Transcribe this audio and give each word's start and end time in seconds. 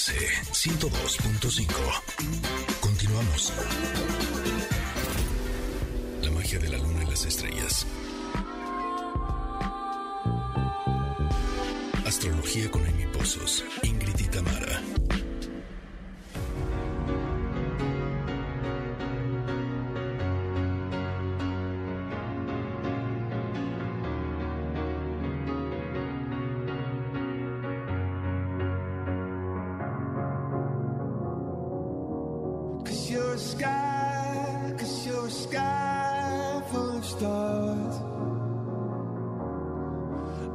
MBS 0.00 0.14
102.5. 0.52 1.66
Continuamos. 2.80 3.52
La 6.22 6.30
magia 6.30 6.58
de 6.58 6.68
la 6.70 6.78
luna 6.78 7.02
y 7.04 7.06
las 7.06 7.26
estrellas. 7.26 7.86
Astrología 12.06 12.70
con 12.70 12.86
Amy 12.86 13.04
Pozos, 13.12 13.62
Ingrid 13.82 14.18
y 14.18 14.24
Tamara. 14.24 14.80
Sky, 33.40 34.74
cause 34.78 35.06
you're 35.06 35.26
a 35.26 35.30
sky 35.30 36.62
full 36.70 36.98
of 36.98 37.04
stars. 37.04 37.96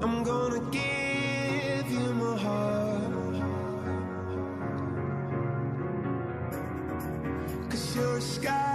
I'm 0.04 0.24
gonna 0.24 0.62
give 0.72 1.90
you 1.90 2.14
my 2.14 2.38
heart. 2.38 3.36
Cause 7.70 7.96
you're 7.96 8.18
a 8.18 8.22
sky, 8.22 8.75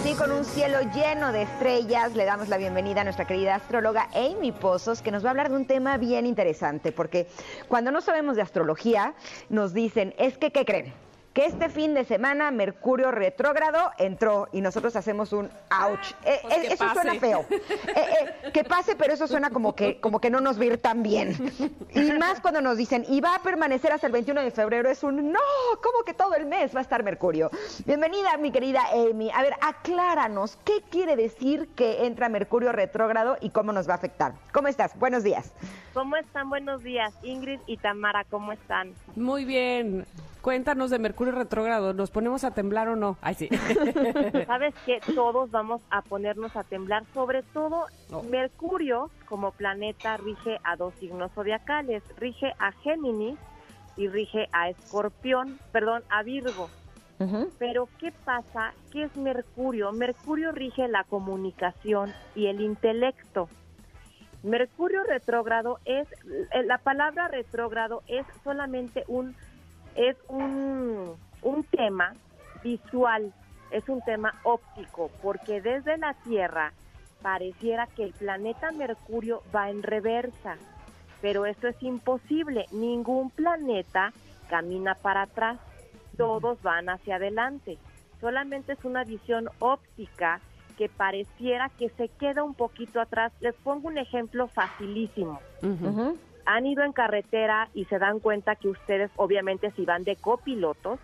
Así 0.00 0.14
con 0.14 0.32
un 0.32 0.46
cielo 0.46 0.78
lleno 0.94 1.30
de 1.30 1.42
estrellas, 1.42 2.14
le 2.14 2.24
damos 2.24 2.48
la 2.48 2.56
bienvenida 2.56 3.02
a 3.02 3.04
nuestra 3.04 3.26
querida 3.26 3.56
astróloga 3.56 4.08
Amy 4.14 4.50
Pozos, 4.50 5.02
que 5.02 5.10
nos 5.10 5.22
va 5.22 5.28
a 5.28 5.30
hablar 5.32 5.50
de 5.50 5.56
un 5.56 5.66
tema 5.66 5.98
bien 5.98 6.24
interesante, 6.24 6.90
porque 6.90 7.28
cuando 7.68 7.90
no 7.90 8.00
sabemos 8.00 8.34
de 8.34 8.40
astrología, 8.40 9.12
nos 9.50 9.74
dicen, 9.74 10.14
es 10.16 10.38
que, 10.38 10.52
¿qué 10.52 10.64
creen? 10.64 10.94
Que 11.32 11.46
este 11.46 11.68
fin 11.68 11.94
de 11.94 12.04
semana 12.04 12.50
Mercurio 12.50 13.12
retrógrado 13.12 13.92
entró 13.98 14.48
y 14.50 14.60
nosotros 14.60 14.96
hacemos 14.96 15.32
un 15.32 15.48
ouch. 15.70 16.10
Eh, 16.24 16.40
Pues 16.42 16.56
eh, 16.56 16.66
eso 16.72 16.84
pase. 16.84 16.94
suena 16.94 17.14
feo. 17.20 17.46
Eh, 17.50 17.70
eh, 17.94 18.50
que 18.52 18.64
pase, 18.64 18.96
pero 18.96 19.12
eso 19.14 19.28
suena 19.28 19.50
como 19.50 19.76
que, 19.76 20.00
como 20.00 20.20
que 20.20 20.28
no 20.28 20.40
nos 20.40 20.58
va 20.58 20.62
a 20.62 20.66
ir 20.66 20.78
tan 20.78 21.04
bien. 21.04 21.52
Y 21.94 22.12
más 22.12 22.40
cuando 22.40 22.60
nos 22.60 22.76
dicen, 22.76 23.04
y 23.08 23.20
va 23.20 23.36
a 23.36 23.42
permanecer 23.42 23.92
hasta 23.92 24.08
el 24.08 24.12
21 24.12 24.42
de 24.42 24.50
febrero, 24.50 24.90
es 24.90 25.04
un 25.04 25.30
no, 25.32 25.38
como 25.82 26.02
que 26.04 26.14
todo 26.14 26.34
el 26.34 26.46
mes 26.46 26.74
va 26.74 26.80
a 26.80 26.82
estar 26.82 27.04
Mercurio. 27.04 27.48
Bienvenida, 27.86 28.36
mi 28.36 28.50
querida 28.50 28.82
Amy. 28.92 29.30
A 29.32 29.42
ver, 29.42 29.54
acláranos, 29.60 30.58
¿qué 30.64 30.82
quiere 30.90 31.14
decir 31.14 31.68
que 31.76 32.06
entra 32.06 32.28
Mercurio 32.28 32.72
retrógrado 32.72 33.36
y 33.40 33.50
cómo 33.50 33.72
nos 33.72 33.88
va 33.88 33.92
a 33.92 33.96
afectar? 33.96 34.32
¿Cómo 34.52 34.66
estás? 34.66 34.98
Buenos 34.98 35.22
días. 35.22 35.52
¿Cómo 35.94 36.16
están? 36.16 36.48
Buenos 36.50 36.82
días, 36.82 37.12
Ingrid 37.22 37.60
y 37.66 37.76
Tamara, 37.76 38.24
¿cómo 38.24 38.50
están? 38.52 38.94
Muy 39.14 39.44
bien. 39.44 40.06
Cuéntanos 40.42 40.90
de 40.90 40.98
Mercurio 40.98 41.34
retrógrado. 41.34 41.92
¿Nos 41.92 42.10
ponemos 42.10 42.44
a 42.44 42.52
temblar 42.52 42.88
o 42.88 42.96
no? 42.96 43.18
Ay, 43.20 43.34
sí. 43.34 43.48
Sabes 44.46 44.74
que 44.86 45.00
todos 45.14 45.50
vamos 45.50 45.82
a 45.90 46.02
ponernos 46.02 46.56
a 46.56 46.64
temblar, 46.64 47.04
sobre 47.12 47.42
todo 47.42 47.86
No. 48.10 48.22
Mercurio 48.22 49.10
como 49.28 49.52
planeta 49.52 50.16
rige 50.16 50.58
a 50.64 50.76
dos 50.76 50.94
signos 50.94 51.30
zodiacales, 51.32 52.02
rige 52.18 52.54
a 52.58 52.72
Géminis 52.72 53.38
y 53.96 54.08
rige 54.08 54.48
a 54.52 54.70
Escorpión, 54.70 55.58
perdón, 55.72 56.02
a 56.08 56.22
Virgo. 56.22 56.70
Pero 57.58 57.86
¿qué 57.98 58.12
pasa? 58.24 58.72
¿Qué 58.90 59.02
es 59.02 59.14
Mercurio? 59.14 59.92
Mercurio 59.92 60.52
rige 60.52 60.88
la 60.88 61.04
comunicación 61.04 62.14
y 62.34 62.46
el 62.46 62.62
intelecto. 62.62 63.50
Mercurio 64.42 65.04
retrógrado 65.04 65.80
es, 65.84 66.08
eh, 66.52 66.62
la 66.64 66.78
palabra 66.78 67.28
retrógrado 67.28 68.02
es 68.08 68.24
solamente 68.42 69.04
un, 69.06 69.36
es 69.94 70.16
un, 70.28 71.16
un 71.42 71.64
tema 71.64 72.14
visual, 72.62 73.32
es 73.70 73.88
un 73.88 74.00
tema 74.02 74.34
óptico, 74.42 75.10
porque 75.22 75.60
desde 75.60 75.96
la 75.98 76.14
Tierra 76.14 76.72
pareciera 77.22 77.86
que 77.86 78.04
el 78.04 78.12
planeta 78.12 78.72
Mercurio 78.72 79.42
va 79.54 79.70
en 79.70 79.82
reversa, 79.82 80.56
pero 81.20 81.46
esto 81.46 81.68
es 81.68 81.82
imposible, 81.82 82.66
ningún 82.72 83.30
planeta 83.30 84.12
camina 84.48 84.94
para 84.94 85.22
atrás, 85.22 85.58
todos 86.16 86.60
van 86.62 86.88
hacia 86.88 87.16
adelante, 87.16 87.78
solamente 88.20 88.72
es 88.72 88.84
una 88.84 89.04
visión 89.04 89.48
óptica 89.58 90.40
que 90.80 90.88
pareciera 90.88 91.68
que 91.78 91.90
se 91.90 92.08
queda 92.08 92.42
un 92.42 92.54
poquito 92.54 93.02
atrás. 93.02 93.32
Les 93.40 93.54
pongo 93.54 93.88
un 93.88 93.98
ejemplo 93.98 94.48
facilísimo. 94.48 95.38
Han 96.54 96.66
ido 96.66 96.82
en 96.82 96.92
carretera 96.92 97.68
y 97.74 97.84
se 97.84 97.98
dan 97.98 98.18
cuenta 98.18 98.56
que 98.56 98.68
ustedes, 98.68 99.10
obviamente, 99.16 99.70
si 99.72 99.84
van 99.84 100.04
de 100.04 100.16
copilotos, 100.16 100.98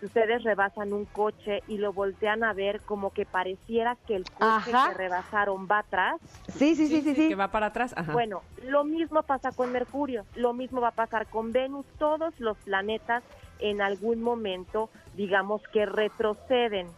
si 0.00 0.06
ustedes 0.06 0.42
rebasan 0.42 0.92
un 0.92 1.04
coche 1.06 1.62
y 1.68 1.78
lo 1.78 1.92
voltean 1.92 2.44
a 2.44 2.52
ver 2.52 2.80
como 2.82 3.10
que 3.10 3.26
pareciera 3.26 3.96
que 4.06 4.16
el 4.16 4.24
coche 4.24 4.70
Ajá. 4.70 4.88
que 4.88 4.94
rebasaron 4.94 5.66
va 5.70 5.80
atrás. 5.80 6.20
Sí, 6.48 6.74
sí, 6.74 6.88
sí, 6.88 7.02
sí, 7.02 7.14
sí. 7.14 7.28
Que 7.28 7.34
va 7.34 7.48
para 7.48 7.66
atrás. 7.66 7.94
Ajá. 7.96 8.12
Bueno, 8.12 8.42
lo 8.62 8.84
mismo 8.84 9.22
pasa 9.22 9.52
con 9.52 9.72
Mercurio, 9.72 10.24
lo 10.34 10.52
mismo 10.52 10.80
va 10.80 10.88
a 10.88 10.92
pasar 10.92 11.26
con 11.26 11.52
Venus. 11.52 11.86
Todos 11.98 12.38
los 12.38 12.56
planetas 12.58 13.22
en 13.58 13.80
algún 13.80 14.22
momento, 14.22 14.90
digamos 15.14 15.62
que 15.72 15.86
retroceden. 15.86 16.88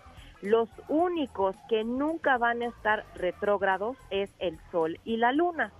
Los 0.43 0.69
únicos 0.89 1.57
que 1.69 1.83
nunca 1.83 2.39
van 2.39 2.63
a 2.63 2.67
estar 2.67 3.05
retrógrados 3.17 3.97
es 4.11 4.31
el 4.39 4.57
Sol 4.71 4.99
y 5.05 5.17
la 5.17 5.33
Luna. 5.33 5.73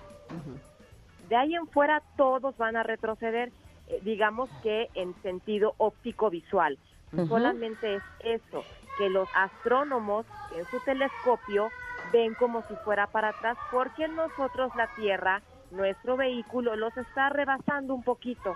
De 1.29 1.37
ahí 1.37 1.55
en 1.55 1.67
fuera 1.69 2.03
todos 2.17 2.57
van 2.57 2.77
a 2.77 2.83
retroceder, 2.83 3.53
eh, 3.87 4.01
digamos 4.03 4.49
que 4.63 4.89
en 4.95 5.15
sentido 5.23 5.75
óptico-visual. 5.79 6.79
Ujú. 7.13 7.27
Solamente 7.27 7.97
es 7.97 8.03
eso, 8.21 8.65
que 8.99 9.09
los 9.11 9.29
astrónomos 9.35 10.27
en 10.55 10.65
su 10.71 10.79
telescopio 10.81 11.71
ven 12.13 12.35
como 12.35 12.63
si 12.63 12.75
fuera 12.77 13.07
para 13.07 13.29
atrás, 13.29 13.57
porque 13.71 14.09
nosotros 14.09 14.75
la 14.77 14.89
Tierra, 14.97 15.43
nuestro 15.71 16.17
vehículo, 16.17 16.77
los 16.77 16.97
está 16.97 17.29
rebasando 17.29 17.95
un 17.95 18.03
poquito, 18.03 18.55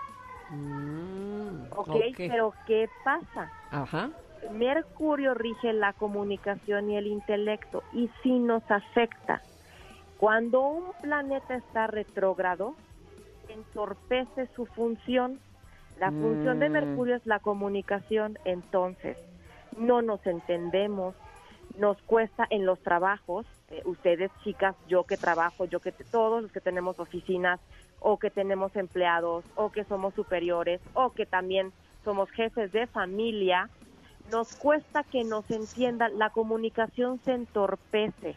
Mm, 0.51 1.65
¿ok? 1.77 1.89
ok. 1.89 2.17
Pero 2.17 2.55
¿qué 2.67 2.89
pasa? 3.05 3.51
Ajá. 3.71 4.11
Mercurio 4.51 5.35
rige 5.35 5.73
la 5.73 5.93
comunicación 5.95 6.91
y 6.91 6.97
el 6.97 7.07
intelecto 7.07 7.83
y 7.93 8.11
sí 8.23 8.33
nos 8.39 8.63
afecta. 8.71 9.43
Cuando 10.23 10.61
un 10.61 10.85
planeta 11.01 11.57
está 11.57 11.89
retrógrado, 11.89 12.77
entorpece 13.49 14.47
su 14.55 14.67
función. 14.67 15.41
La 15.99 16.13
función 16.13 16.61
de 16.61 16.69
Mm. 16.69 16.73
Mercurio 16.73 17.17
es 17.17 17.27
la 17.27 17.41
comunicación, 17.41 18.39
entonces 18.45 19.19
no 19.77 20.01
nos 20.01 20.25
entendemos, 20.25 21.17
nos 21.77 22.01
cuesta 22.03 22.47
en 22.51 22.67
los 22.67 22.79
trabajos, 22.85 23.47
eh, 23.73 23.83
ustedes 23.85 24.31
chicas, 24.45 24.77
yo 24.87 25.03
que 25.03 25.17
trabajo, 25.17 25.65
yo 25.65 25.81
que 25.81 25.91
todos 25.91 26.41
los 26.41 26.53
que 26.53 26.61
tenemos 26.61 27.01
oficinas 27.01 27.59
o 27.99 28.17
que 28.21 28.31
tenemos 28.31 28.77
empleados 28.77 29.45
o 29.57 29.73
que 29.73 29.83
somos 29.83 30.15
superiores 30.15 30.81
o 30.95 31.11
que 31.11 31.27
también 31.27 31.73
somos 32.05 32.31
jefes 32.31 32.71
de 32.71 32.87
familia, 32.87 33.69
nos 34.31 34.55
cuesta 34.55 35.03
que 35.03 35.25
nos 35.25 35.51
entiendan, 35.51 36.17
la 36.17 36.31
comunicación 36.31 37.19
se 37.25 37.33
entorpece. 37.33 38.37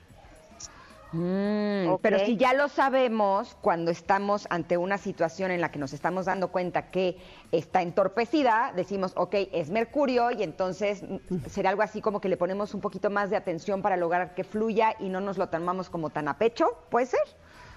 Mm. 1.15 1.95
Pero 2.01 2.19
si 2.19 2.35
ya 2.35 2.53
lo 2.53 2.67
sabemos, 2.67 3.55
cuando 3.61 3.91
estamos 3.91 4.47
ante 4.49 4.77
una 4.77 4.97
situación 4.97 5.51
en 5.51 5.61
la 5.61 5.71
que 5.71 5.79
nos 5.79 5.93
estamos 5.93 6.25
dando 6.25 6.49
cuenta 6.49 6.91
que 6.91 7.17
está 7.51 7.81
entorpecida, 7.81 8.73
decimos, 8.75 9.13
ok, 9.15 9.35
es 9.53 9.69
Mercurio 9.69 10.31
y 10.31 10.43
entonces 10.43 11.03
mm, 11.03 11.45
será 11.47 11.69
algo 11.69 11.81
así 11.81 12.01
como 12.01 12.19
que 12.19 12.29
le 12.29 12.37
ponemos 12.37 12.73
un 12.73 12.81
poquito 12.81 13.09
más 13.09 13.29
de 13.29 13.37
atención 13.37 13.81
para 13.81 13.95
lograr 13.97 14.35
que 14.35 14.43
fluya 14.43 14.95
y 14.99 15.09
no 15.09 15.21
nos 15.21 15.37
lo 15.37 15.47
tomamos 15.47 15.89
como 15.89 16.09
tan 16.09 16.27
a 16.27 16.37
pecho, 16.37 16.67
¿puede 16.89 17.05
ser? 17.05 17.21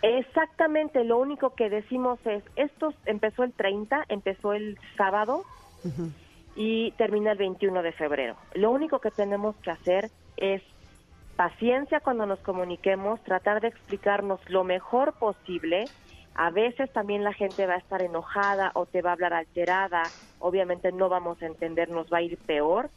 Exactamente, 0.02 1.02
lo 1.04 1.18
único 1.18 1.54
que 1.54 1.70
decimos 1.70 2.18
es, 2.24 2.42
esto 2.56 2.92
empezó 3.04 3.42
el 3.42 3.52
30, 3.52 4.04
empezó 4.08 4.52
el 4.52 4.78
sábado 4.96 5.44
y 6.54 6.92
termina 6.92 7.32
el 7.32 7.38
21 7.38 7.82
de 7.82 7.92
febrero. 7.92 8.36
Lo 8.54 8.70
único 8.70 9.00
que 9.00 9.10
tenemos 9.10 9.56
que 9.56 9.70
hacer 9.70 10.10
es 10.36 10.62
paciencia 11.38 12.00
cuando 12.00 12.26
nos 12.26 12.40
comuniquemos, 12.40 13.22
tratar 13.22 13.60
de 13.60 13.68
explicarnos 13.68 14.40
lo 14.50 14.64
mejor 14.64 15.14
posible, 15.20 15.86
A 16.34 16.50
veces 16.50 16.92
también 16.92 17.24
la 17.24 17.32
gente 17.32 17.66
va 17.66 17.74
a 17.74 17.78
estar 17.78 18.00
enojada 18.00 18.70
o 18.74 18.86
te 18.86 19.02
va 19.02 19.10
a 19.10 19.14
hablar 19.14 19.32
alterada, 19.34 20.12
obviamente 20.38 20.92
no 20.92 21.08
vamos 21.08 21.42
a 21.42 21.46
entender, 21.46 21.88
nos 21.90 22.06
va 22.12 22.18
a 22.18 22.22
ir 22.22 22.38
peor, 22.46 22.90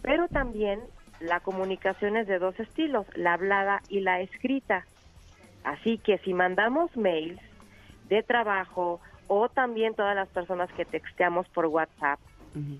pero 0.00 0.28
también 0.28 0.80
la 1.20 1.40
comunicación 1.40 2.16
es 2.16 2.26
de 2.26 2.38
dos 2.38 2.58
estilos, 2.58 3.06
la 3.14 3.34
hablada 3.34 3.82
y 3.88 4.00
la 4.00 4.22
escrita. 4.22 4.86
Así 5.62 5.98
que 5.98 6.16
si 6.24 6.32
mandamos 6.32 6.96
mails 6.96 7.40
de 8.08 8.22
trabajo 8.22 9.00
o 9.26 9.50
también 9.50 9.94
todas 9.94 10.16
las 10.16 10.28
personas 10.30 10.72
que 10.72 10.86
texteamos 10.86 11.46
por 11.50 11.66
WhatsApp, 11.66 12.18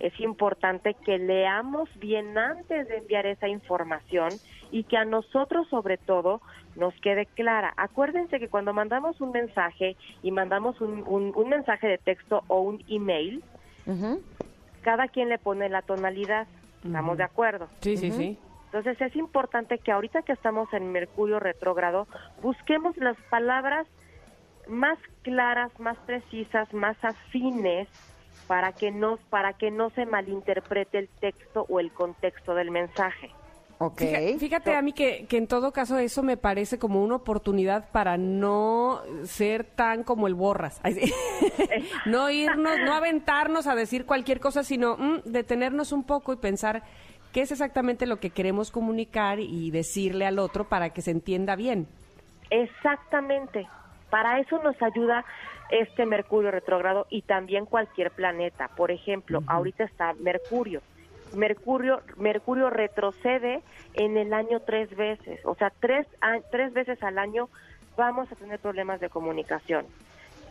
es 0.01 0.19
importante 0.21 0.97
que 1.05 1.19
leamos 1.19 1.91
bien 1.99 2.39
antes 2.39 2.89
de 2.89 2.97
enviar 2.97 3.27
esa 3.27 3.49
información 3.49 4.31
y 4.71 4.85
que 4.85 4.97
a 4.97 5.05
nosotros 5.05 5.67
sobre 5.69 5.99
todo 5.99 6.41
nos 6.75 6.95
quede 7.01 7.27
clara. 7.27 7.73
Acuérdense 7.77 8.39
que 8.39 8.49
cuando 8.49 8.73
mandamos 8.73 9.21
un 9.21 9.31
mensaje 9.33 9.97
y 10.23 10.31
mandamos 10.31 10.81
un, 10.81 11.03
un- 11.07 11.33
un 11.35 11.49
mensaje 11.49 11.87
de 11.89 11.99
texto 11.99 12.45
o 12.49 12.61
un 12.61 12.83
email, 12.89 13.43
cada 14.83 15.09
quien 15.09 15.29
le 15.29 15.39
pone 15.39 15.69
la 15.69 15.83
tonalidad. 15.83 16.49
¿Estamos 16.85 17.17
de 17.19 17.25
acuerdo? 17.25 17.69
Sí, 17.81 17.97
sí, 17.97 18.11
sí. 18.13 18.39
Entonces 18.67 19.01
es 19.01 19.17
importante 19.17 19.79
que 19.79 19.91
ahorita 19.93 20.23
que 20.23 20.33
estamos 20.33 20.73
en 20.73 20.93
Mercurio 20.93 21.41
retrógrado, 21.41 22.07
busquemos 22.43 22.97
las 22.97 23.17
palabras 23.31 23.87
más 24.69 24.99
claras, 25.23 25.73
más 25.79 25.97
precisas, 26.07 26.73
más 26.73 26.97
afines 27.03 27.89
para 28.47 28.73
que 28.73 28.91
no 28.93 29.19
para 29.31 29.55
que 29.55 29.71
no 29.71 29.91
se 29.91 30.07
malinterprete 30.07 30.99
el 30.99 31.09
texto 31.21 31.65
o 31.69 31.81
el 31.81 31.93
contexto 31.93 32.55
del 32.55 32.71
mensaje. 32.71 33.33
Ok. 33.79 33.99
Fíjate, 33.99 34.39
fíjate 34.39 34.75
a 34.75 34.83
mí 34.83 34.93
que, 34.93 35.27
que 35.27 35.37
en 35.37 35.47
todo 35.47 35.73
caso 35.73 35.99
eso 35.99 36.23
me 36.23 36.37
parece 36.37 36.79
como 36.79 37.03
una 37.03 37.17
oportunidad 37.17 37.91
para 37.91 38.17
no 38.17 39.03
ser 39.25 39.65
tan 39.65 40.03
como 40.03 40.27
el 40.27 40.35
borras. 40.35 40.81
No 42.07 42.31
irnos, 42.31 42.79
no 42.85 42.95
aventarnos 42.95 43.67
a 43.67 43.75
decir 43.75 44.07
cualquier 44.07 44.41
cosa, 44.41 44.63
sino 44.63 44.97
mm, 44.97 45.23
detenernos 45.25 45.93
un 45.93 46.05
poco 46.05 46.33
y 46.33 46.37
pensar 46.37 46.83
qué 47.33 47.43
es 47.43 47.53
exactamente 47.53 48.07
lo 48.07 48.19
que 48.19 48.31
queremos 48.31 48.71
comunicar 48.71 49.41
y 49.41 49.71
decirle 49.71 50.25
al 50.27 50.39
otro 50.39 50.69
para 50.69 50.91
que 50.91 51.03
se 51.03 51.11
entienda 51.11 51.57
bien. 51.57 51.87
Exactamente. 52.51 53.69
Para 54.11 54.41
eso 54.41 54.63
nos 54.63 54.81
ayuda 54.81 55.25
este 55.71 56.07
Mercurio 56.07 56.51
retrógrado 56.51 57.07
y 57.11 57.23
también 57.23 57.67
cualquier 57.67 58.11
planeta. 58.13 58.69
Por 58.69 58.91
ejemplo, 58.91 59.43
ahorita 59.47 59.85
está 59.85 60.15
Mercurio. 60.15 60.81
Mercurio, 61.33 62.03
Mercurio 62.17 62.71
retrocede 62.71 63.63
en 63.95 64.17
el 64.17 64.33
año 64.33 64.61
tres 64.61 64.95
veces, 64.97 65.41
o 65.45 65.55
sea, 65.55 65.73
tres, 65.81 66.07
a- 66.21 66.41
tres 66.51 66.73
veces 66.73 67.03
al 67.03 67.19
año 67.19 67.49
vamos 67.97 68.31
a 68.31 68.37
tener 68.37 68.59
problemas 68.61 69.01
de 69.01 69.09
comunicación, 69.09 69.87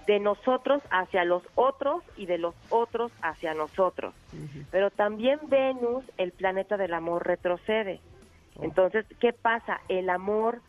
de 0.07 0.19
nosotros 0.19 0.81
hacia 0.91 1.23
los 1.25 1.43
otros 1.55 2.03
y 2.15 2.25
de 2.25 2.37
los 2.37 2.55
otros 2.69 3.11
hacia 3.21 3.53
nosotros. 3.53 4.13
Pero 4.71 4.89
también 4.91 5.39
Venus, 5.47 6.03
el 6.17 6.31
planeta 6.31 6.77
del 6.77 6.93
amor, 6.93 7.25
retrocede. 7.25 8.01
Entonces, 8.61 9.05
¿qué 9.19 9.31
pasa? 9.33 9.79
El 9.87 10.09
amor, 10.09 10.61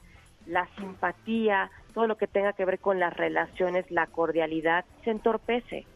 la 0.46 0.68
simpatía, 0.76 1.70
todo 1.92 2.06
lo 2.06 2.16
que 2.16 2.26
tenga 2.26 2.52
que 2.52 2.64
ver 2.64 2.78
con 2.78 3.00
las 3.00 3.14
relaciones, 3.16 3.90
la 3.90 4.06
cordialidad, 4.06 4.84
se 5.04 5.10
entorpece. 5.10 5.86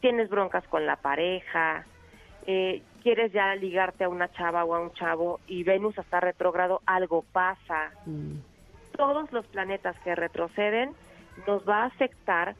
Tienes 0.00 0.28
broncas 0.28 0.66
con 0.68 0.84
la 0.86 0.96
pareja, 0.96 1.86
eh, 2.46 2.82
quieres 3.02 3.32
ya 3.32 3.54
ligarte 3.54 4.04
a 4.04 4.08
una 4.08 4.30
chava 4.32 4.64
o 4.64 4.74
a 4.74 4.80
un 4.80 4.92
chavo 4.92 5.40
y 5.46 5.64
Venus 5.64 5.96
está 5.98 6.20
retrógrado, 6.20 6.80
algo 6.86 7.22
pasa. 7.32 7.90
Todos 8.96 9.30
los 9.32 9.46
planetas 9.46 9.96
que 10.00 10.14
retroceden 10.14 10.92
nos 11.46 11.66
va 11.68 11.82
a 11.82 11.86
afectar 11.86 12.56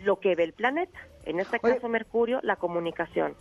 lo 0.00 0.20
que 0.20 0.34
ve 0.34 0.44
el 0.44 0.52
planeta. 0.52 0.98
En 1.24 1.40
este 1.40 1.58
Oye. 1.62 1.74
caso, 1.74 1.88
Mercurio, 1.88 2.40
la 2.42 2.56
comunicación. 2.56 3.34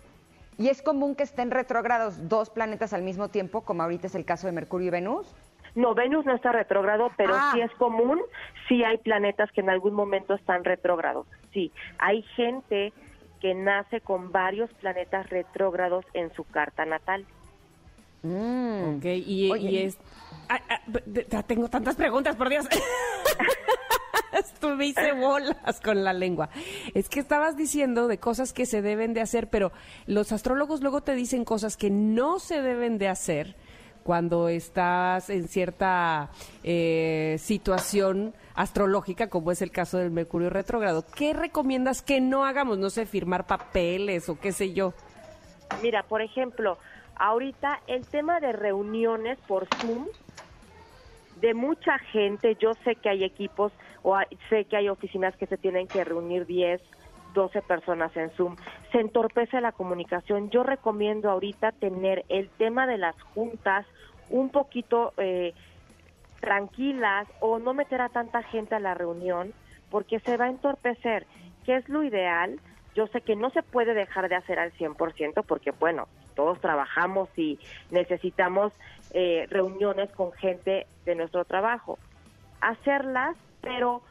¿Y 0.58 0.70
es 0.70 0.82
común 0.82 1.16
que 1.16 1.24
estén 1.24 1.52
retrógrados 1.52 2.28
dos 2.30 2.50
planetas 2.50 2.94
al 2.94 3.04
mismo 3.04 3.30
tiempo, 3.30 3.62
como 3.62 3.84
ahorita 3.84 4.08
es 4.08 4.16
el 4.16 4.26
caso 4.26 4.48
de 4.48 4.54
Mercurio 4.54 4.88
y 4.88 4.92
Venus? 4.92 5.36
No, 5.76 5.94
Venus 5.94 6.26
no 6.26 6.34
está 6.34 6.52
retrógrado, 6.52 7.12
pero 7.16 7.36
Ah. 7.36 7.52
sí 7.54 7.62
es 7.62 7.72
común, 7.74 8.20
sí 8.68 8.84
hay 8.84 8.98
planetas 8.98 9.52
que 9.52 9.62
en 9.62 9.70
algún 9.70 9.94
momento 9.94 10.34
están 10.34 10.64
retrógrados. 10.64 11.28
Sí, 11.54 11.72
hay 12.00 12.24
gente 12.36 12.92
que 13.40 13.54
nace 13.54 14.02
con 14.02 14.32
varios 14.32 14.72
planetas 14.74 15.30
retrógrados 15.30 16.06
en 16.14 16.34
su 16.34 16.44
carta 16.44 16.86
natal. 16.86 17.26
Mm. 18.24 18.98
Ok, 18.98 19.06
y, 19.06 19.52
Oye. 19.52 19.70
y 19.70 19.78
es... 19.84 19.98
Ah, 20.50 20.60
ah, 20.70 21.44
tengo 21.44 21.70
tantas 21.70 21.96
preguntas, 21.96 22.36
por 22.36 22.50
Dios. 22.50 22.66
Estuve 24.34 24.88
hice 24.88 25.14
bolas 25.14 25.80
con 25.82 26.04
la 26.04 26.14
lengua. 26.14 26.50
Es 26.94 27.10
que 27.10 27.20
estabas 27.20 27.58
diciendo 27.58 28.08
de 28.08 28.20
cosas 28.20 28.54
que 28.54 28.66
se 28.66 28.82
deben 28.82 29.14
de 29.14 29.22
hacer, 29.22 29.50
pero 29.50 29.72
los 30.06 30.32
astrólogos 30.32 30.82
luego 30.82 31.02
te 31.02 31.16
dicen 31.16 31.44
cosas 31.44 31.78
que 31.78 31.90
no 31.90 32.40
se 32.40 32.62
deben 32.62 32.98
de 32.98 33.08
hacer 33.08 33.56
cuando 34.08 34.48
estás 34.48 35.30
en 35.30 35.50
cierta 35.50 36.30
eh, 36.64 37.36
situación 37.40 38.34
astrológica, 38.56 39.28
como 39.30 39.52
es 39.52 39.62
el 39.62 39.70
caso 39.70 39.98
del 39.98 40.12
Mercurio 40.12 40.50
retrógrado. 40.50 41.04
¿Qué 41.14 41.34
recomiendas 41.34 42.02
que 42.02 42.22
no 42.22 42.46
hagamos? 42.46 42.78
No 42.78 42.90
sé, 42.90 43.06
firmar 43.06 43.46
papeles 43.48 44.30
o 44.30 44.40
qué 44.40 44.54
sé 44.54 44.72
yo. 44.74 44.94
Mira, 45.84 46.04
por 46.04 46.22
ejemplo, 46.22 46.78
ahorita 47.18 47.82
el 47.88 48.08
tema 48.08 48.40
de 48.40 48.54
reuniones 48.54 49.38
por 49.46 49.68
Zoom 49.82 50.08
de 51.42 51.54
mucha 51.54 52.00
gente, 52.14 52.56
yo 52.62 52.76
sé 52.86 52.96
que 52.96 53.10
hay 53.10 53.26
equipos 53.26 53.74
o 54.04 54.16
hay- 54.16 54.28
sé 54.50 54.64
que 54.64 54.78
hay 54.78 54.88
oficinas 54.88 55.36
que 55.36 55.48
se 55.48 55.58
tienen 55.58 55.86
que 55.90 56.02
reunir 56.06 56.46
10, 56.46 56.80
12 57.34 57.62
personas 57.62 58.16
en 58.16 58.30
Zoom. 58.38 58.56
Se 58.92 59.00
entorpece 59.00 59.60
la 59.62 59.72
comunicación. 59.72 60.50
Yo 60.50 60.64
recomiendo 60.64 61.30
ahorita 61.30 61.72
tener 61.74 62.26
el 62.30 62.50
tema 62.50 62.88
de 62.88 62.98
las 62.98 63.22
juntas 63.22 63.86
un 64.30 64.50
poquito 64.50 65.14
eh, 65.18 65.54
tranquilas 66.40 67.28
o 67.40 67.60
no 67.60 67.74
meter 67.74 68.02
a 68.02 68.10
tanta 68.10 68.44
gente 68.44 68.76
a 68.76 68.80
la 68.80 68.94
reunión 68.94 69.54
porque 69.90 70.20
se 70.20 70.38
va 70.38 70.46
a 70.46 70.50
entorpecer. 70.50 71.26
¿Qué 71.66 71.76
es 71.76 71.90
lo 71.90 72.04
ideal? 72.04 72.60
Yo 72.96 73.08
sé 73.08 73.22
que 73.22 73.36
no 73.36 73.50
se 73.52 73.62
puede 73.62 73.94
dejar 73.94 74.30
de 74.30 74.36
hacer 74.36 74.60
al 74.60 74.72
100% 74.74 75.44
porque, 75.46 75.72
bueno, 75.72 76.08
todos 76.36 76.60
trabajamos 76.60 77.30
y 77.38 77.60
necesitamos 77.92 78.74
eh, 79.12 79.48
reuniones 79.50 80.12
con 80.12 80.32
gente 80.34 80.88
de 81.06 81.16
nuestro 81.16 81.46
trabajo. 81.46 81.98
Hacerlas, 82.62 83.36
pero 83.62 84.02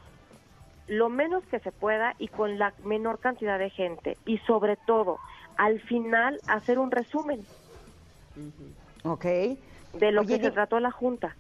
lo 0.89 1.09
menos 1.09 1.45
que 1.51 1.59
se 1.61 1.73
pueda 1.73 2.15
y 2.19 2.29
con 2.29 2.59
la 2.59 2.73
menor 2.85 3.19
cantidad 3.19 3.59
de 3.59 3.71
gente. 3.71 4.17
Y 4.27 4.39
sobre 4.39 4.77
todo, 4.87 5.19
al 5.57 5.81
final, 5.81 6.41
hacer 6.49 6.79
un 6.79 6.91
resumen 6.91 7.45
Ok. 9.05 9.25
de 9.25 10.13
lo 10.13 10.21
Oye, 10.23 10.39
que 10.39 10.45
se 10.45 10.51
trató 10.51 10.81
la 10.81 10.91
Junta. 10.91 11.35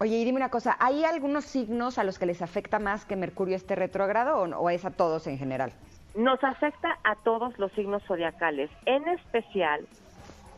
Oye, 0.00 0.16
y 0.18 0.24
dime 0.24 0.36
una 0.38 0.48
cosa, 0.50 0.76
¿hay 0.80 1.04
algunos 1.04 1.44
signos 1.44 1.98
a 1.98 2.04
los 2.04 2.18
que 2.18 2.26
les 2.26 2.42
afecta 2.42 2.78
más 2.78 3.04
que 3.04 3.14
Mercurio 3.16 3.56
esté 3.56 3.76
retrógrado 3.76 4.38
o, 4.38 4.48
o 4.58 4.70
es 4.70 4.84
a 4.84 4.90
todos 4.90 5.26
en 5.26 5.38
general? 5.38 5.72
Nos 6.14 6.42
afecta 6.44 6.98
a 7.04 7.14
todos 7.16 7.58
los 7.58 7.72
signos 7.72 8.02
zodiacales, 8.04 8.70
en 8.84 9.06
especial 9.08 9.86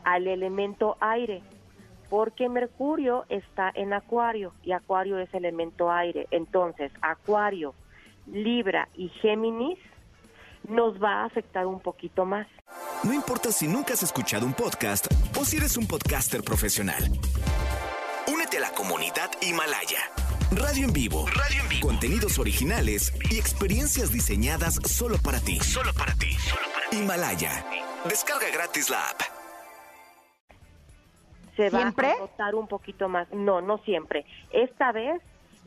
al 0.04 0.26
elemento 0.26 0.96
aire, 1.00 1.42
porque 2.10 2.48
Mercurio 2.48 3.24
está 3.28 3.70
en 3.74 3.92
Acuario 3.92 4.52
y 4.62 4.72
Acuario 4.72 5.18
es 5.18 5.32
elemento 5.34 5.90
aire. 5.90 6.26
Entonces, 6.30 6.90
Acuario, 7.02 7.74
Libra 8.26 8.88
y 8.94 9.08
Géminis 9.20 9.78
nos 10.68 11.02
va 11.02 11.22
a 11.22 11.24
afectar 11.26 11.66
un 11.66 11.80
poquito 11.80 12.24
más. 12.24 12.46
No 13.04 13.12
importa 13.12 13.52
si 13.52 13.68
nunca 13.68 13.92
has 13.92 14.02
escuchado 14.02 14.46
un 14.46 14.54
podcast 14.54 15.06
o 15.38 15.44
si 15.44 15.58
eres 15.58 15.76
un 15.76 15.86
podcaster 15.86 16.42
profesional. 16.42 17.04
Únete 18.32 18.56
a 18.56 18.60
la 18.60 18.70
comunidad 18.72 19.30
Himalaya. 19.42 19.98
Radio 20.52 20.86
en 20.86 20.92
vivo. 20.92 21.26
Radio 21.26 21.62
en 21.62 21.68
vivo. 21.68 21.86
Contenidos 21.88 22.38
originales 22.38 23.12
y 23.30 23.38
experiencias 23.38 24.10
diseñadas 24.12 24.76
solo 24.86 25.16
para 25.22 25.40
ti. 25.40 25.58
Solo 25.60 25.92
para 25.92 26.14
ti. 26.14 26.36
Himalaya. 26.92 27.64
Descarga 28.08 28.46
gratis 28.52 28.88
la 28.88 29.00
app. 29.10 29.20
se 31.56 31.70
¿Siempre? 31.70 32.08
va 32.08 32.14
a 32.14 32.18
notar 32.18 32.54
un 32.54 32.68
poquito 32.68 33.08
más. 33.08 33.30
No, 33.32 33.60
no 33.60 33.78
siempre. 33.78 34.24
Esta 34.50 34.92
vez 34.92 35.20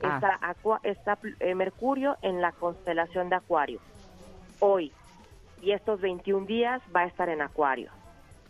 Ah. 0.03 0.15
está, 0.15 0.39
Acua- 0.41 0.79
está 0.83 1.17
eh, 1.39 1.55
Mercurio 1.55 2.17
en 2.21 2.41
la 2.41 2.51
constelación 2.51 3.29
de 3.29 3.35
Acuario. 3.35 3.79
Hoy. 4.59 4.91
Y 5.61 5.71
estos 5.71 5.99
21 6.01 6.45
días 6.45 6.81
va 6.95 7.01
a 7.01 7.05
estar 7.05 7.29
en 7.29 7.41
Acuario. 7.41 7.91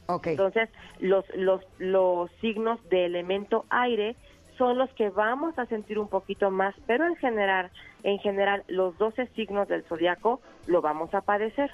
Ok. 0.08 0.28
Entonces, 0.28 0.70
los, 1.00 1.26
los, 1.36 1.62
los 1.78 2.30
signos 2.42 2.80
de 2.90 3.06
elemento 3.06 3.66
aire 3.70 4.16
son 4.58 4.78
los 4.78 4.90
que 4.94 5.10
vamos 5.10 5.58
a 5.60 5.66
sentir 5.68 6.00
un 6.00 6.08
poquito 6.08 6.50
más, 6.50 6.74
pero 6.86 7.06
en 7.06 7.16
general, 7.18 7.70
en 8.04 8.18
general, 8.20 8.64
los 8.68 8.98
12 8.98 9.28
signos 9.36 9.68
del 9.68 9.84
zodiaco 9.84 10.42
lo 10.66 10.82
vamos 10.82 11.14
a 11.14 11.22
padecer. 11.22 11.72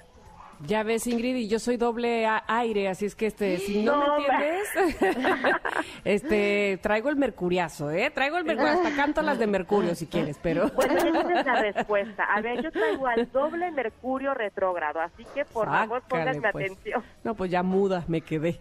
Ya 0.66 0.84
ves, 0.84 1.08
Ingrid, 1.08 1.36
y 1.36 1.48
yo 1.50 1.60
soy 1.60 1.76
doble 1.76 2.26
aire, 2.48 2.88
así 2.88 3.06
es 3.06 3.16
que 3.16 3.28
este, 3.28 3.58
si 3.58 3.84
no, 3.84 3.98
No, 3.98 4.18
me 4.18 4.24
entiendes, 4.24 5.56
este, 6.06 6.80
traigo 6.82 7.10
el 7.10 7.18
mercuriazo, 7.18 7.92
¿eh? 7.92 8.10
Traigo 8.12 8.38
el 8.38 8.46
mercurio, 8.46 8.72
hasta 8.72 8.96
canto 8.96 9.22
las 9.22 9.40
de 9.40 9.48
Mercurio 9.48 9.94
si 9.94 10.08
quieres, 10.08 10.38
pero... 10.42 10.72
Bueno, 10.76 10.98
esa 10.98 11.40
es 11.40 11.46
la 11.46 11.62
respuesta. 11.74 12.24
A 12.24 12.42
ver, 12.42 12.62
yo 12.64 12.72
traigo 12.72 13.08
al 13.08 13.30
doble 13.32 13.72
Mercurio 13.72 14.34
retrógrado, 14.34 15.02
así 15.02 15.26
que 15.34 15.44
por 15.46 15.68
favor 15.68 16.02
pónganme 16.08 16.52
pues. 16.52 16.72
atención. 16.72 17.04
No, 17.24 17.36
pues 17.36 17.52
ya 17.52 17.62
muda 17.64 18.04
me 18.08 18.22
quedé. 18.22 18.60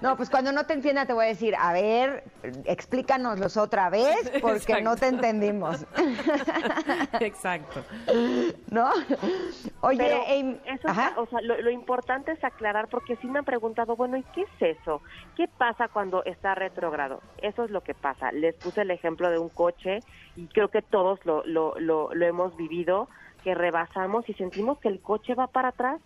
No, 0.00 0.16
pues 0.16 0.30
cuando 0.30 0.52
no 0.52 0.64
te 0.66 0.74
entienda 0.74 1.06
te 1.06 1.12
voy 1.12 1.26
a 1.26 1.28
decir, 1.28 1.54
a 1.58 1.72
ver, 1.72 2.24
explícanoslos 2.64 3.56
otra 3.56 3.90
vez 3.90 4.16
porque 4.40 4.72
Exacto. 4.72 4.84
no 4.84 4.96
te 4.96 5.06
entendimos. 5.08 5.86
Exacto. 7.20 7.84
¿No? 8.70 8.90
Oye, 9.84 9.98
Pero 9.98 10.22
Amy- 10.26 10.60
eso, 10.64 10.88
Ajá. 10.88 11.08
está- 11.08 11.20
o 11.20 11.26
sea, 11.26 11.40
lo, 11.42 11.60
lo 11.60 11.70
importante 11.70 12.32
es 12.32 12.42
aclarar 12.42 12.88
porque 12.88 13.16
sí 13.16 13.28
me 13.28 13.38
han 13.40 13.44
preguntado, 13.44 13.96
bueno, 13.96 14.16
¿y 14.16 14.24
qué 14.24 14.42
es 14.42 14.78
eso? 14.78 15.02
¿Qué 15.34 15.46
pasa 15.48 15.88
cuando 15.88 16.24
está 16.24 16.54
retrógrado? 16.54 17.22
Eso 17.36 17.64
es 17.64 17.70
lo 17.70 17.82
que 17.82 17.94
pasa. 17.94 18.32
Les 18.32 18.54
puse 18.56 18.80
el 18.80 18.90
ejemplo 18.90 19.30
de 19.30 19.38
un 19.38 19.50
coche 19.50 20.02
y 20.36 20.48
creo 20.48 20.68
que 20.68 20.82
todos 20.82 21.18
lo, 21.24 21.44
lo, 21.44 21.74
lo, 21.78 22.08
lo 22.14 22.26
hemos 22.26 22.56
vivido, 22.56 23.08
que 23.42 23.54
rebasamos 23.54 24.26
y 24.28 24.34
sentimos 24.34 24.78
que 24.80 24.88
el 24.88 25.02
coche 25.02 25.34
va 25.34 25.48
para 25.48 25.68
atrás. 25.68 26.00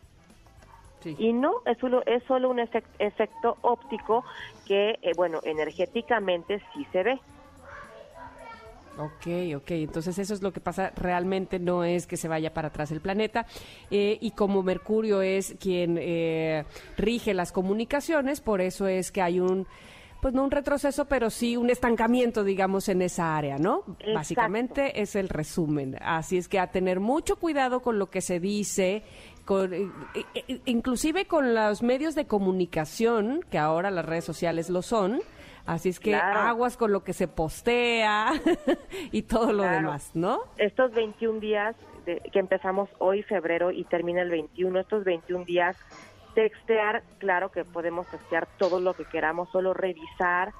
Sí. 1.00 1.14
Y 1.16 1.32
no, 1.32 1.52
es 1.64 1.78
solo, 1.78 2.02
es 2.06 2.24
solo 2.24 2.50
un 2.50 2.58
efec- 2.58 2.90
efecto 2.98 3.58
óptico 3.62 4.24
que, 4.64 4.98
eh, 5.02 5.14
bueno, 5.14 5.40
energéticamente 5.44 6.60
sí 6.72 6.84
se 6.86 7.04
ve. 7.04 7.20
Ok, 8.98 9.56
ok. 9.56 9.70
Entonces 9.70 10.18
eso 10.18 10.34
es 10.34 10.42
lo 10.42 10.52
que 10.52 10.60
pasa. 10.60 10.92
Realmente 10.96 11.58
no 11.58 11.84
es 11.84 12.06
que 12.06 12.16
se 12.16 12.28
vaya 12.28 12.52
para 12.52 12.68
atrás 12.68 12.90
el 12.90 13.00
planeta. 13.00 13.46
Eh, 13.90 14.18
y 14.20 14.32
como 14.32 14.62
Mercurio 14.62 15.22
es 15.22 15.54
quien 15.60 15.96
eh, 16.00 16.64
rige 16.96 17.32
las 17.34 17.52
comunicaciones, 17.52 18.40
por 18.40 18.60
eso 18.60 18.88
es 18.88 19.12
que 19.12 19.22
hay 19.22 19.40
un, 19.40 19.66
pues 20.20 20.34
no 20.34 20.44
un 20.44 20.50
retroceso, 20.50 21.04
pero 21.04 21.30
sí 21.30 21.56
un 21.56 21.70
estancamiento, 21.70 22.42
digamos, 22.42 22.88
en 22.88 23.02
esa 23.02 23.36
área, 23.36 23.58
¿no? 23.58 23.84
Exacto. 24.00 24.14
Básicamente 24.14 25.00
es 25.00 25.14
el 25.14 25.28
resumen. 25.28 25.96
Así 26.00 26.36
es 26.36 26.48
que 26.48 26.58
a 26.58 26.68
tener 26.68 26.98
mucho 27.00 27.36
cuidado 27.36 27.80
con 27.80 27.98
lo 27.98 28.10
que 28.10 28.20
se 28.20 28.40
dice. 28.40 29.02
Con, 29.44 29.72
eh, 29.72 29.88
eh, 30.34 30.60
inclusive 30.66 31.26
con 31.26 31.54
los 31.54 31.82
medios 31.82 32.14
de 32.14 32.26
comunicación, 32.26 33.44
que 33.50 33.58
ahora 33.58 33.90
las 33.90 34.04
redes 34.04 34.24
sociales 34.24 34.68
lo 34.68 34.82
son, 34.82 35.20
Así 35.68 35.90
es 35.90 36.00
que 36.00 36.12
Claro. 36.12 36.40
aguas 36.40 36.78
con 36.78 36.92
lo 36.92 37.04
que 37.04 37.12
se 37.12 37.28
postea 37.28 38.32
y 39.12 39.20
todo 39.22 39.52
lo 39.52 39.64
Claro. 39.64 39.76
demás, 39.76 40.10
¿no? 40.14 40.40
estos 40.56 40.92
21 40.94 41.40
días 41.40 41.76
de- 42.06 42.22
que 42.32 42.38
empezamos 42.38 42.88
hoy 42.98 43.22
febrero 43.22 43.70
y 43.70 43.84
termina 43.84 44.22
el 44.22 44.30
21, 44.30 44.80
estos 44.80 45.04
21 45.04 45.44
días, 45.44 45.76
textear, 46.34 47.02
claro 47.18 47.50
que 47.50 47.66
podemos 47.66 48.08
textear 48.08 48.48
todo 48.56 48.80
lo 48.80 48.94
que 48.94 49.04
queramos, 49.04 49.50
solo 49.50 49.74
revisar 49.74 50.54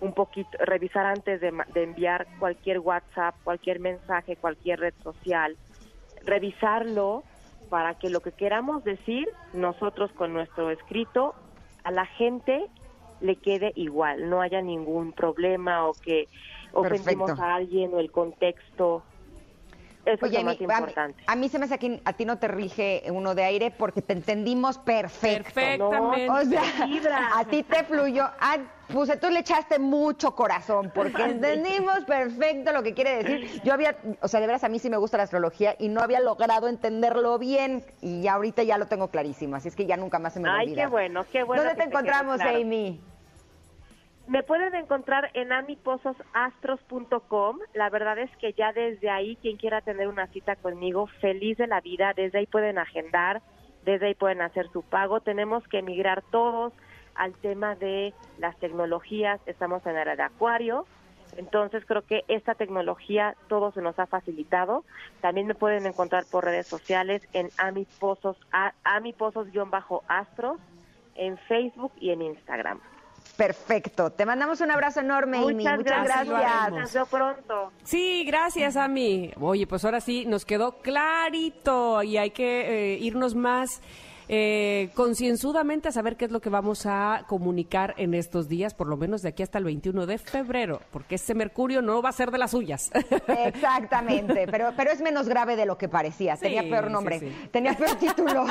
un 0.00 0.14
poquito, 0.14 0.56
revisar 0.58 1.04
antes 1.04 1.38
de, 1.42 1.52
de 1.74 1.82
enviar 1.82 2.26
cualquier 2.38 2.78
WhatsApp, 2.78 3.34
cualquier 3.44 3.78
mensaje, 3.78 4.36
cualquier 4.36 4.80
red 4.80 4.94
social, 5.02 5.58
revisarlo 6.24 7.24
para 7.68 7.94
que 7.96 8.08
lo 8.08 8.20
que 8.20 8.32
queramos 8.32 8.84
decir 8.84 9.28
nosotros 9.52 10.10
con 10.12 10.32
nuestro 10.32 10.70
escrito 10.70 11.34
a 11.84 11.90
la 11.90 12.06
gente 12.06 12.66
le 13.20 13.36
quede 13.36 13.72
igual, 13.76 14.28
no 14.28 14.40
haya 14.40 14.62
ningún 14.62 15.12
problema 15.12 15.86
o 15.88 15.94
que 15.94 16.28
ofendimos 16.72 17.30
Perfecto. 17.30 17.42
a 17.42 17.54
alguien 17.54 17.94
o 17.94 18.00
el 18.00 18.10
contexto. 18.10 19.04
Eso 20.06 20.24
Oye, 20.24 20.38
es 20.38 20.44
lo 20.44 20.50
Amy, 20.50 20.66
más 20.66 20.76
a 20.76 20.80
mí- 20.80 20.84
importante. 20.84 21.24
A, 21.26 21.36
mí 21.36 21.48
se 21.48 21.58
me 21.58 21.64
hace 21.64 21.78
que 21.78 22.00
a 22.04 22.12
ti 22.12 22.24
no 22.24 22.38
te 22.38 22.46
rige 22.46 23.02
uno 23.10 23.34
de 23.34 23.42
aire 23.42 23.72
porque 23.72 24.02
te 24.02 24.12
entendimos 24.12 24.78
perfecto. 24.78 25.50
Perfectamente. 25.52 26.30
O 26.30 26.44
sea, 26.44 26.62
a 27.34 27.44
ti 27.44 27.64
te 27.64 27.82
fluyó. 27.84 28.24
Ah, 28.38 28.56
pues 28.92 29.10
tú 29.20 29.28
le 29.30 29.40
echaste 29.40 29.80
mucho 29.80 30.36
corazón 30.36 30.92
porque 30.94 31.24
entendimos 31.24 32.04
perfecto 32.04 32.72
lo 32.72 32.84
que 32.84 32.94
quiere 32.94 33.24
decir. 33.24 33.60
Yo 33.64 33.72
había, 33.74 33.96
o 34.22 34.28
sea, 34.28 34.38
de 34.38 34.46
veras 34.46 34.62
a 34.62 34.68
mí 34.68 34.78
sí 34.78 34.88
me 34.88 34.96
gusta 34.96 35.16
la 35.16 35.24
astrología 35.24 35.74
y 35.76 35.88
no 35.88 36.00
había 36.02 36.20
logrado 36.20 36.68
entenderlo 36.68 37.36
bien 37.40 37.84
y 38.00 38.22
ya 38.22 38.34
ahorita 38.34 38.62
ya 38.62 38.78
lo 38.78 38.86
tengo 38.86 39.08
clarísimo, 39.08 39.56
así 39.56 39.66
es 39.66 39.74
que 39.74 39.86
ya 39.86 39.96
nunca 39.96 40.20
más 40.20 40.34
se 40.34 40.40
me 40.40 40.48
va 40.48 40.54
a 40.54 40.58
Ay, 40.58 40.72
qué 40.72 40.86
bueno, 40.86 41.24
qué 41.32 41.42
bueno. 41.42 41.64
¿Dónde 41.64 41.74
que 41.76 41.82
te 41.82 41.88
encontramos, 41.88 42.36
claro. 42.36 42.58
Amy? 42.58 43.00
Me 44.28 44.42
pueden 44.42 44.74
encontrar 44.74 45.30
en 45.34 45.52
amipososastros.com. 45.52 47.58
La 47.74 47.90
verdad 47.90 48.18
es 48.18 48.36
que 48.38 48.54
ya 48.54 48.72
desde 48.72 49.08
ahí, 49.08 49.36
quien 49.36 49.56
quiera 49.56 49.82
tener 49.82 50.08
una 50.08 50.26
cita 50.28 50.56
conmigo, 50.56 51.06
feliz 51.20 51.58
de 51.58 51.68
la 51.68 51.80
vida, 51.80 52.12
desde 52.12 52.38
ahí 52.38 52.46
pueden 52.46 52.78
agendar, 52.78 53.40
desde 53.84 54.08
ahí 54.08 54.16
pueden 54.16 54.42
hacer 54.42 54.68
su 54.72 54.82
pago. 54.82 55.20
Tenemos 55.20 55.62
que 55.68 55.78
emigrar 55.78 56.24
todos 56.32 56.72
al 57.14 57.34
tema 57.34 57.76
de 57.76 58.14
las 58.38 58.58
tecnologías. 58.58 59.40
Estamos 59.46 59.86
en 59.86 59.96
era 59.96 60.16
de 60.16 60.24
Acuario. 60.24 60.86
Entonces 61.36 61.84
creo 61.86 62.02
que 62.02 62.24
esta 62.26 62.56
tecnología 62.56 63.36
todo 63.48 63.70
se 63.70 63.80
nos 63.80 63.96
ha 64.00 64.06
facilitado. 64.06 64.84
También 65.20 65.46
me 65.46 65.54
pueden 65.54 65.86
encontrar 65.86 66.24
por 66.30 66.44
redes 66.44 66.66
sociales 66.66 67.22
en 67.32 67.50
amiposos-astros 67.58 70.58
en 71.14 71.38
Facebook 71.38 71.92
y 72.00 72.10
en 72.10 72.22
Instagram. 72.22 72.80
Perfecto. 73.36 74.10
Te 74.10 74.24
mandamos 74.24 74.60
un 74.60 74.70
abrazo 74.70 75.00
enorme, 75.00 75.38
Amy. 75.38 75.54
Muchas, 75.54 75.78
Muchas 75.78 76.04
gracias. 76.04 76.28
gracias. 76.28 76.72
Nos 76.72 76.92
veo 76.92 77.06
pronto. 77.06 77.72
Sí, 77.84 78.24
gracias, 78.26 78.76
Ami. 78.76 79.32
Oye, 79.40 79.66
pues 79.66 79.84
ahora 79.84 80.00
sí 80.00 80.24
nos 80.26 80.44
quedó 80.44 80.78
clarito 80.78 82.02
y 82.02 82.16
hay 82.16 82.30
que 82.30 82.94
eh, 82.94 82.98
irnos 82.98 83.34
más 83.34 83.82
eh, 84.28 84.90
concienzudamente 84.94 85.88
a 85.88 85.92
saber 85.92 86.16
qué 86.16 86.24
es 86.26 86.30
lo 86.30 86.40
que 86.40 86.50
vamos 86.50 86.86
a 86.86 87.24
comunicar 87.28 87.94
en 87.96 88.14
estos 88.14 88.48
días, 88.48 88.74
por 88.74 88.86
lo 88.88 88.96
menos 88.96 89.22
de 89.22 89.28
aquí 89.30 89.42
hasta 89.42 89.58
el 89.58 89.64
21 89.64 90.06
de 90.06 90.18
febrero, 90.18 90.80
porque 90.90 91.14
ese 91.16 91.34
Mercurio 91.34 91.82
no 91.82 92.02
va 92.02 92.08
a 92.08 92.12
ser 92.12 92.30
de 92.30 92.38
las 92.38 92.50
suyas. 92.50 92.90
Exactamente, 93.28 94.46
pero, 94.50 94.72
pero 94.76 94.90
es 94.90 95.00
menos 95.00 95.28
grave 95.28 95.56
de 95.56 95.66
lo 95.66 95.78
que 95.78 95.88
parecía. 95.88 96.36
Tenía 96.36 96.62
Sí, 96.62 96.70
peor 96.70 96.86
sí, 96.86 96.92
nombre, 96.92 97.20
sí. 97.20 97.32
tenía 97.50 97.74
peor 97.74 97.94
título, 98.00 98.46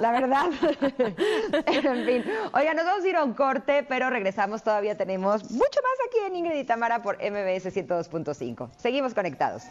la 0.00 0.12
verdad. 0.12 0.46
en 1.66 2.06
fin, 2.06 2.24
oiga, 2.52 2.74
nos 2.74 2.84
vamos 2.84 3.04
a 3.04 3.08
ir 3.08 3.16
a 3.16 3.24
un 3.24 3.34
corte, 3.34 3.84
pero 3.88 4.10
regresamos. 4.10 4.62
Todavía 4.62 4.96
tenemos 4.96 5.50
mucho 5.50 5.80
más 5.82 6.08
aquí 6.08 6.18
en 6.26 6.36
Ingrid 6.36 6.58
y 6.58 6.64
Tamara 6.64 7.02
por 7.02 7.16
MBS 7.16 7.66
102.5. 7.74 8.70
Seguimos 8.78 9.14
conectados. 9.14 9.62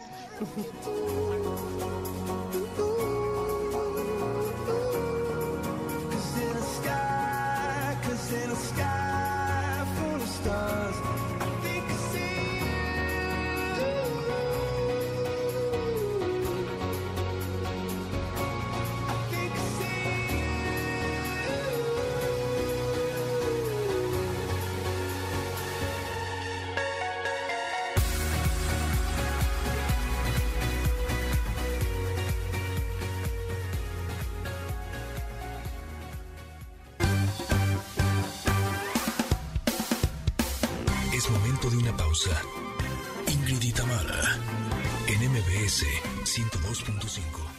102.5. 46.84 47.49